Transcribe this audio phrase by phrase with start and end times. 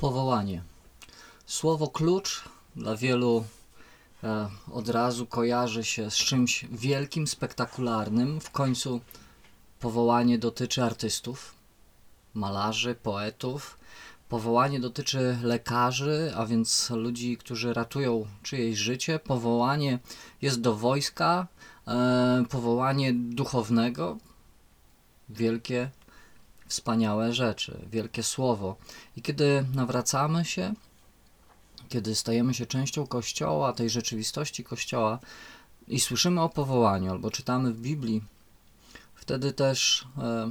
[0.00, 0.62] Powołanie.
[1.46, 2.44] Słowo klucz
[2.76, 3.44] dla wielu
[4.24, 8.40] e, od razu kojarzy się z czymś wielkim, spektakularnym.
[8.40, 9.00] W końcu
[9.80, 11.54] powołanie dotyczy artystów,
[12.34, 13.78] malarzy, poetów.
[14.28, 19.18] Powołanie dotyczy lekarzy, a więc ludzi, którzy ratują czyjeś życie.
[19.18, 19.98] Powołanie
[20.42, 21.46] jest do wojska,
[21.88, 24.18] e, powołanie duchownego.
[25.28, 25.90] Wielkie
[26.70, 28.76] wspaniałe rzeczy, wielkie słowo.
[29.16, 30.74] I kiedy nawracamy się,
[31.88, 35.18] kiedy stajemy się częścią Kościoła, tej rzeczywistości Kościoła
[35.88, 38.24] i słyszymy o powołaniu albo czytamy w Biblii,
[39.14, 40.50] wtedy też e,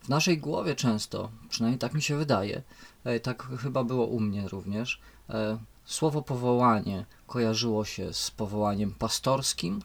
[0.00, 2.62] w naszej głowie często, przynajmniej tak mi się wydaje,
[3.04, 9.82] e, tak chyba było u mnie również, e, słowo powołanie kojarzyło się z powołaniem pastorskim,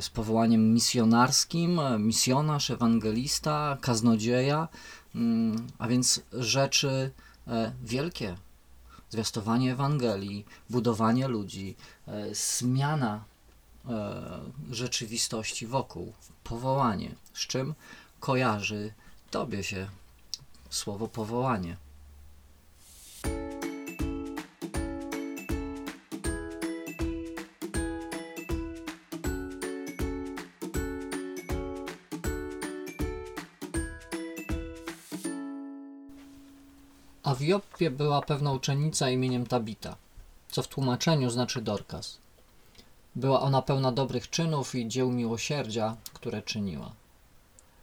[0.00, 4.68] z powołaniem misjonarskim, misjonarz, ewangelista, kaznodzieja,
[5.14, 7.10] mm, a więc rzeczy
[7.82, 8.36] wielkie,
[9.12, 11.76] zwiastowanie Ewangelii, budowanie ludzi,
[12.08, 13.24] e, zmiana
[13.88, 16.12] e, rzeczywistości wokół,
[16.44, 17.74] powołanie, z czym
[18.20, 18.92] kojarzy
[19.30, 19.88] Tobie się
[20.70, 21.76] słowo powołanie.
[37.22, 39.96] A w Joppie była pewna uczennica imieniem Tabita,
[40.50, 42.18] co w tłumaczeniu znaczy Dorcas.
[43.14, 46.92] Była ona pełna dobrych czynów i dzieł miłosierdzia, które czyniła.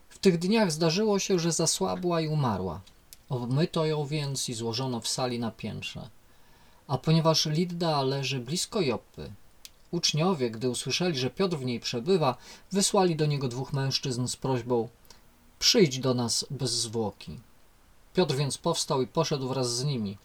[0.10, 2.82] W tych dniach zdarzyło się, że zasłabła i umarła.
[3.30, 6.10] Obmyto ją więc i złożono w sali na piętrze.
[6.88, 9.32] A ponieważ Lidda leży blisko Joppy,
[9.92, 12.38] uczniowie, gdy usłyszeli, że Piotr w niej przebywa,
[12.72, 14.90] wysłali do niego dwóch mężczyzn z prośbą:
[15.60, 17.40] Przyjdź do nas bez zwłoki.
[18.14, 20.18] Piotr więc powstał i poszedł wraz z nimi.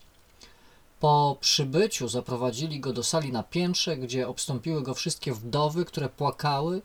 [1.00, 6.82] Po przybyciu zaprowadzili go do sali na piętrze, gdzie obstąpiły go wszystkie wdowy, które płakały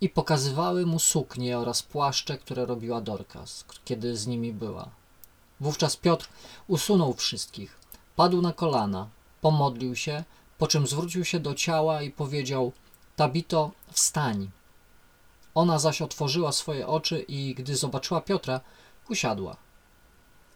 [0.00, 4.88] i pokazywały mu suknie oraz płaszcze, które robiła Dorcas, kiedy z nimi była.
[5.60, 6.28] Wówczas Piotr
[6.68, 7.78] usunął wszystkich,
[8.16, 9.08] padł na kolana,
[9.40, 10.24] pomodlił się,
[10.58, 12.72] po czym zwrócił się do ciała i powiedział:
[13.16, 14.50] Tabito, wstań.
[15.54, 18.60] Ona zaś otworzyła swoje oczy i gdy zobaczyła Piotra,
[19.08, 19.63] usiadła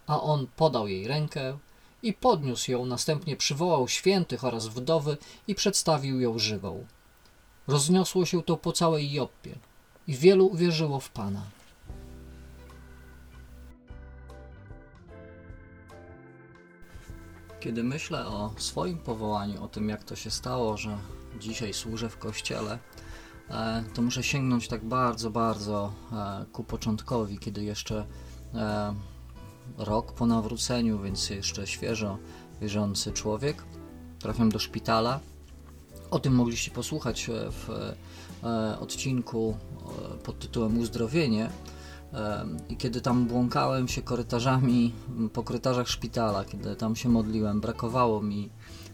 [0.09, 1.57] a on podał jej rękę
[2.03, 6.85] i podniósł ją, następnie przywołał świętych oraz wdowy i przedstawił ją żywą.
[7.67, 9.55] Rozniosło się to po całej Joppie
[10.07, 11.41] i wielu uwierzyło w Pana.
[17.59, 20.97] Kiedy myślę o swoim powołaniu, o tym jak to się stało, że
[21.39, 22.79] dzisiaj służę w kościele,
[23.49, 28.05] e, to muszę sięgnąć tak bardzo, bardzo e, ku początkowi, kiedy jeszcze
[28.55, 28.95] e,
[29.77, 32.17] rok po nawróceniu, więc jeszcze świeżo
[32.61, 33.63] wierzący człowiek.
[34.19, 35.19] Trafiam do szpitala.
[36.11, 37.69] O tym mogliście posłuchać e, w
[38.43, 39.57] e, odcinku
[40.13, 41.49] e, pod tytułem Uzdrowienie.
[42.69, 44.93] I kiedy tam błąkałem się korytarzami
[45.33, 48.49] po korytarzach szpitala, kiedy tam się modliłem, brakowało mi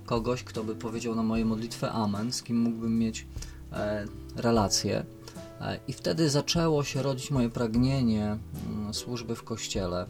[0.05, 3.27] kogoś, kto by powiedział na moje modlitwę Amen, z kim mógłbym mieć
[4.35, 5.05] relację.
[5.87, 8.37] I wtedy zaczęło się rodzić moje pragnienie
[8.91, 10.05] służby w kościele.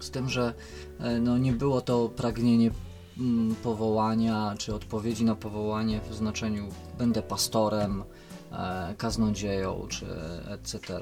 [0.00, 0.54] Z tym, że
[1.00, 2.70] e, no, nie było to pragnienie
[3.18, 6.68] mm, powołania czy odpowiedzi na powołanie w znaczeniu
[6.98, 8.04] będę pastorem,
[8.52, 10.06] e, kaznodzieją czy
[10.48, 11.00] etc.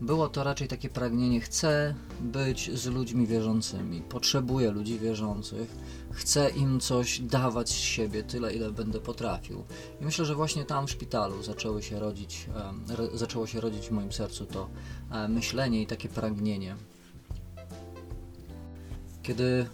[0.00, 5.76] Było to raczej takie pragnienie, chcę być z ludźmi wierzącymi, potrzebuję ludzi wierzących,
[6.12, 9.64] chcę im coś dawać z siebie, tyle ile będę potrafił.
[10.00, 12.46] I myślę, że właśnie tam w szpitalu zaczęły się rodzić,
[13.14, 14.68] zaczęło się rodzić w moim sercu to
[15.28, 16.76] myślenie i takie pragnienie.
[19.22, 19.66] Kiedy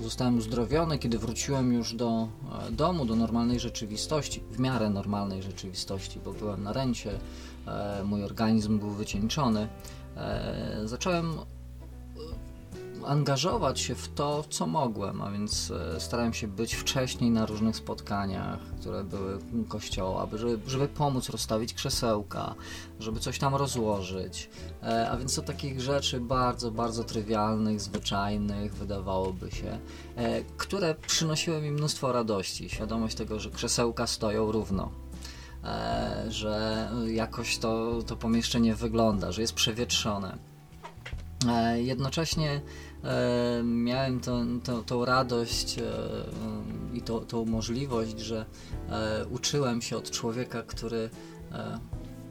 [0.00, 2.28] zostałem uzdrowiony, kiedy wróciłem już do
[2.68, 7.18] e, domu, do normalnej rzeczywistości, w miarę normalnej rzeczywistości, bo byłem na rencie,
[7.66, 9.68] e, mój organizm był wycieńczony,
[10.16, 11.34] e, zacząłem
[13.06, 17.76] angażować się w to, co mogłem, a więc e, starałem się być wcześniej na różnych
[17.76, 19.38] spotkaniach, które były
[19.68, 22.54] kościoła, żeby, żeby pomóc rozstawić krzesełka,
[23.00, 24.50] żeby coś tam rozłożyć.
[24.82, 29.78] E, a więc to takich rzeczy bardzo, bardzo trywialnych, zwyczajnych, wydawałoby się,
[30.16, 32.70] e, które przynosiły mi mnóstwo radości.
[32.70, 34.90] Świadomość tego, że krzesełka stoją równo,
[36.28, 40.51] że jakoś to, to pomieszczenie wygląda, że jest przewietrzone.
[41.74, 42.60] Jednocześnie
[43.04, 44.20] e, miałem
[44.86, 45.82] tą radość e,
[46.94, 48.46] i to, tą możliwość, że
[48.88, 51.10] e, uczyłem się od człowieka, który
[51.52, 51.78] e,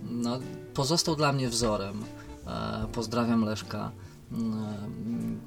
[0.03, 0.39] no,
[0.73, 2.03] pozostał dla mnie wzorem.
[2.47, 3.91] E, pozdrawiam Leszka.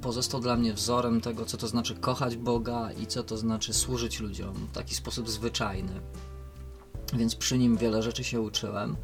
[0.00, 4.20] pozostał dla mnie wzorem tego, co to znaczy kochać Boga i co to znaczy służyć
[4.20, 6.00] ludziom w taki sposób zwyczajny.
[7.12, 8.96] Więc przy nim wiele rzeczy się uczyłem,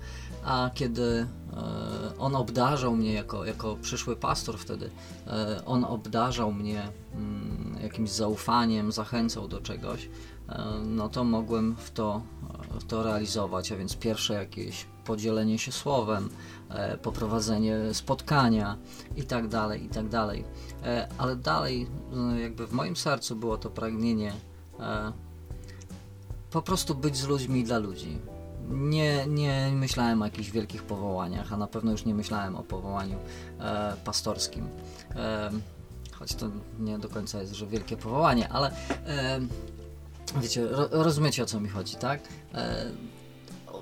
[0.45, 4.91] a kiedy e, on obdarzał mnie jako, jako przyszły pastor wtedy,
[5.27, 10.09] e, on obdarzał mnie mm, jakimś zaufaniem, zachęcał do czegoś,
[10.49, 12.23] e, no to mogłem w to,
[12.81, 16.29] w to realizować, a więc pierwsze jakieś podzielenie się słowem,
[17.03, 18.79] poprowadzenie spotkania
[19.17, 20.45] i tak dalej, i tak dalej.
[21.19, 21.87] Ale dalej
[22.43, 24.33] jakby w moim sercu było to pragnienie
[26.51, 28.19] po prostu być z ludźmi dla ludzi.
[28.69, 33.19] Nie, nie myślałem o jakichś wielkich powołaniach, a na pewno już nie myślałem o powołaniu
[33.61, 34.69] e, pastorskim.
[35.17, 35.51] E,
[36.13, 38.71] choć to nie do końca jest, że wielkie powołanie, ale
[39.07, 39.41] e,
[40.41, 42.21] wiecie, ro, rozumiecie o co mi chodzi, tak?
[42.55, 42.91] E,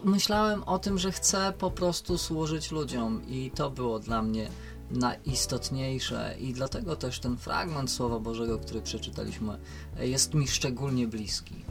[0.05, 4.49] myślałem o tym, że chcę po prostu służyć ludziom i to było dla mnie
[4.91, 9.59] najistotniejsze i dlatego też ten fragment Słowa Bożego, który przeczytaliśmy,
[9.99, 11.65] jest mi szczególnie bliski.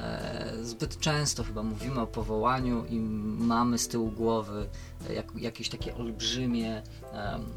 [0.00, 3.00] E, zbyt często chyba mówimy o powołaniu i
[3.38, 4.66] mamy z tyłu głowy
[5.14, 6.82] jak, jakieś takie olbrzymie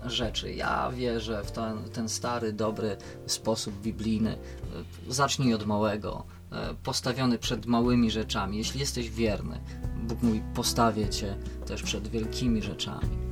[0.06, 0.54] rzeczy.
[0.54, 4.31] Ja wierzę w ten, ten stary, dobry sposób biblijny.
[4.31, 8.57] E, zacznij od małego, e, postawiony przed małymi rzeczami.
[8.57, 9.60] Jeśli jesteś wierny,
[10.04, 11.36] Bóg mówi, postawię cię
[11.66, 13.23] też przed wielkimi rzeczami.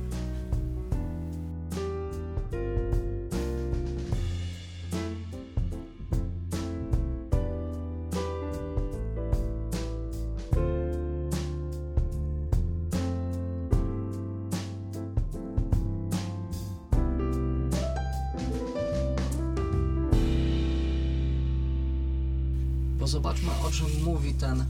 [23.12, 24.66] Zobaczmy o czym mówi ten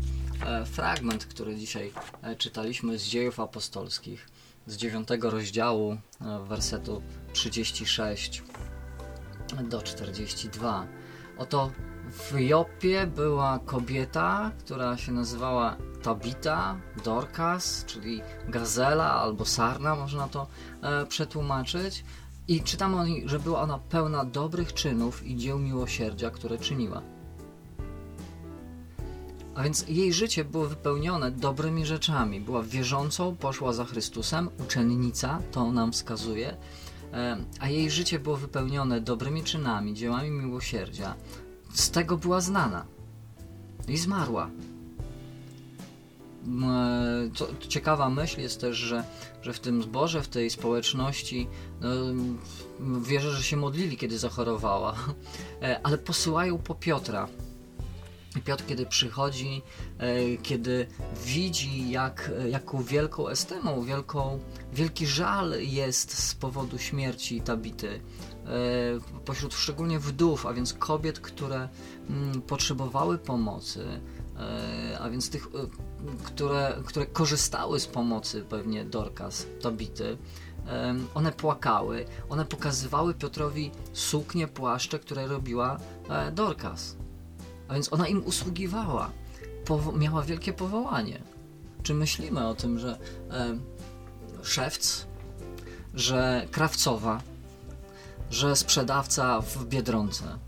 [0.47, 1.93] e, fragment, który dzisiaj
[2.23, 4.29] e, czytaliśmy z dziejów apostolskich,
[4.67, 5.99] z 9 rozdziału, e,
[6.49, 7.03] wersetu
[7.33, 8.43] 36
[9.69, 10.87] do 42.
[11.39, 11.71] Oto
[12.11, 20.47] w Jopie była kobieta, która się nazywała Tabita, Dorcas, czyli gazela albo sarna, można to
[21.09, 22.05] przetłumaczyć.
[22.49, 27.03] I czytamy o niej, że była ona pełna dobrych czynów i dzieł miłosierdzia, które czyniła.
[29.55, 32.41] A więc jej życie było wypełnione dobrymi rzeczami.
[32.41, 36.57] Była wierzącą, poszła za Chrystusem, uczennica, to nam wskazuje,
[37.13, 41.15] e, a jej życie było wypełnione dobrymi czynami, dziełami miłosierdzia.
[41.75, 42.85] Z tego była znana
[43.89, 44.51] i zmarła.
[47.37, 49.05] To, to ciekawa myśl jest też, że,
[49.43, 51.49] że w tym zborze, w tej społeczności,
[51.81, 51.89] no,
[53.01, 54.95] wierzę, że się modlili, kiedy zachorowała,
[55.63, 57.29] e, ale posyłają po Piotra,
[58.41, 59.63] Piotr, kiedy przychodzi,
[59.99, 60.87] e, kiedy
[61.25, 64.39] widzi, jak, jaką wielką estemą, wielką,
[64.73, 68.01] wielki żal jest z powodu śmierci Tabity, e,
[69.25, 71.69] pośród szczególnie wdów, a więc kobiet, które
[72.09, 74.01] mm, potrzebowały pomocy,
[74.39, 75.49] e, a więc tych,
[76.25, 80.19] które, które korzystały z pomocy pewnie Dorcas, Tabity,
[81.15, 85.79] one płakały, one pokazywały Piotrowi suknie, płaszcze, które robiła
[86.33, 86.97] Dorcas.
[87.69, 89.11] A więc ona im usługiwała,
[89.65, 91.23] Powo miała wielkie powołanie.
[91.83, 92.99] Czy myślimy o tym, że
[93.31, 93.59] e,
[94.43, 95.07] szewc,
[95.95, 97.23] że krawcowa,
[98.31, 100.39] że sprzedawca w biedronce,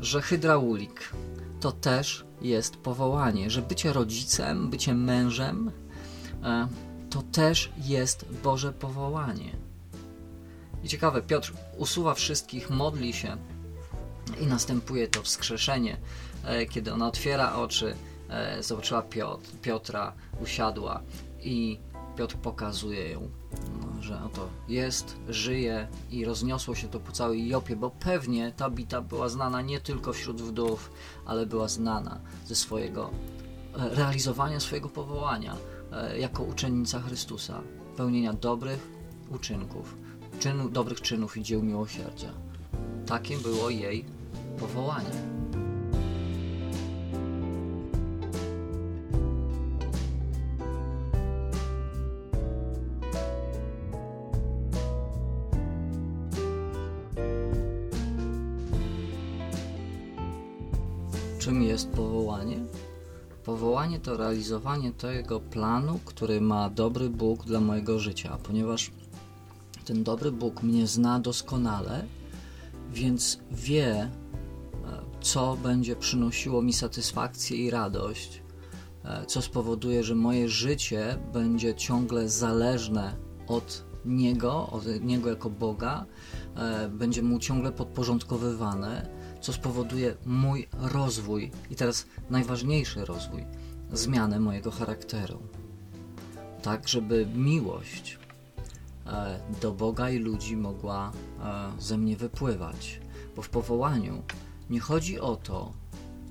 [0.00, 1.12] że hydraulik
[1.60, 5.70] to też jest powołanie, że bycie rodzicem, bycie mężem
[6.42, 6.68] e,
[7.10, 9.56] to też jest Boże powołanie.
[10.84, 13.36] I ciekawe, Piotr usuwa wszystkich, modli się,
[14.40, 15.96] i następuje to wskrzeszenie,
[16.44, 17.96] e, kiedy ona otwiera oczy,
[18.28, 20.12] e, zobaczyła Piotr, Piotra,
[20.42, 21.02] usiadła
[21.40, 21.78] i
[22.16, 23.30] Piotr pokazuje ją,
[24.00, 29.00] że oto jest, żyje i rozniosło się to po całej Jopie, bo pewnie ta bita
[29.00, 30.90] była znana nie tylko wśród wdów,
[31.26, 33.10] ale była znana ze swojego
[33.78, 35.56] e, realizowania swojego powołania
[36.18, 37.60] jako uczennica Chrystusa,
[37.96, 38.88] pełnienia dobrych
[39.30, 39.96] uczynków,
[40.38, 42.28] czynu, dobrych czynów i dzieł miłosierdzia.
[43.06, 44.04] Takim było jej
[44.56, 45.36] powołanie.
[61.38, 62.56] Czym jest powołanie?
[63.44, 68.90] Powołanie to realizowanie tego planu, który ma dobry Bóg dla mojego życia, ponieważ
[69.84, 72.04] ten dobry Bóg mnie zna doskonale,
[72.92, 74.10] więc wie,
[75.26, 78.42] co będzie przynosiło mi satysfakcję i radość,
[79.04, 83.16] e, co spowoduje, że moje życie będzie ciągle zależne
[83.46, 86.06] od Niego, od Niego jako Boga,
[86.56, 89.08] e, będzie mu ciągle podporządkowywane,
[89.40, 93.44] co spowoduje mój rozwój i teraz najważniejszy rozwój
[93.92, 95.38] zmianę mojego charakteru.
[96.62, 98.18] Tak, żeby miłość
[99.06, 101.12] e, do Boga i ludzi mogła
[101.78, 103.00] ze mnie wypływać.
[103.36, 104.22] Bo w powołaniu
[104.70, 105.72] nie chodzi o to,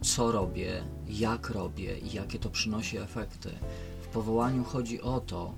[0.01, 3.49] co robię, jak robię i jakie to przynosi efekty.
[4.01, 5.53] W powołaniu chodzi o to,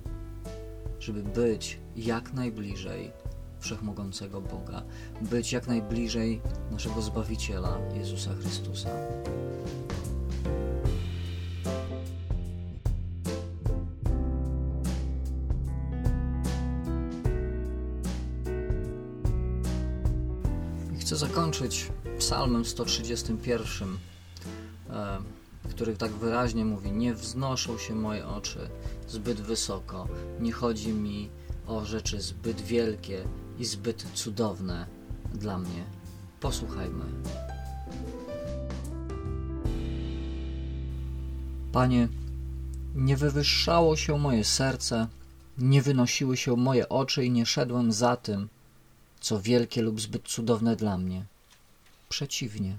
[1.00, 3.10] żeby być jak najbliżej
[3.60, 4.82] wszechmogącego Boga,
[5.20, 8.88] być jak najbliżej naszego Zbawiciela Jezusa Chrystusa.
[21.38, 23.98] Zakończyć psalmem 131,
[24.90, 25.18] e,
[25.70, 28.68] który tak wyraźnie mówi: Nie wznoszą się moje oczy
[29.08, 30.08] zbyt wysoko,
[30.40, 31.28] nie chodzi mi
[31.66, 33.24] o rzeczy zbyt wielkie
[33.58, 34.86] i zbyt cudowne
[35.34, 35.84] dla mnie.
[36.40, 37.04] Posłuchajmy.
[41.72, 42.08] Panie,
[42.94, 45.06] nie wywyższało się moje serce,
[45.58, 48.48] nie wynosiły się moje oczy i nie szedłem za tym,
[49.20, 51.24] co wielkie lub zbyt cudowne dla mnie.
[52.08, 52.78] Przeciwnie,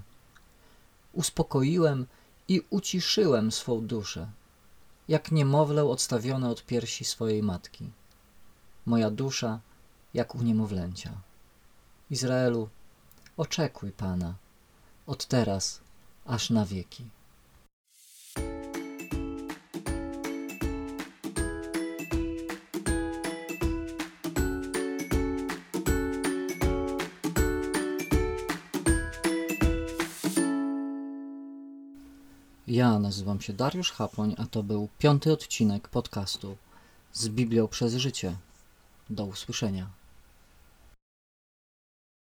[1.12, 2.06] uspokoiłem
[2.48, 4.30] i uciszyłem swą duszę,
[5.08, 7.90] jak niemowlę odstawione od piersi swojej matki.
[8.86, 9.60] Moja dusza
[10.14, 11.12] jak u niemowlęcia.
[12.10, 12.68] Izraelu,
[13.36, 14.34] oczekuj Pana,
[15.06, 15.80] od teraz
[16.26, 17.04] aż na wieki.
[32.70, 36.56] Ja nazywam się Dariusz Chapoń, a to był piąty odcinek podcastu
[37.12, 38.36] z Biblią przez życie.
[39.10, 39.99] Do usłyszenia.